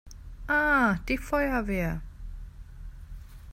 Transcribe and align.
Ah, 0.47 0.97
die 1.07 1.17
Feuerwehr! 1.19 2.01